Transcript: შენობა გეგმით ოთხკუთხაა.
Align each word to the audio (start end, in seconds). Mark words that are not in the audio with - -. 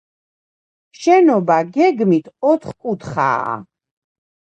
შენობა 1.01 1.57
გეგმით 1.75 2.31
ოთხკუთხაა. 2.53 3.53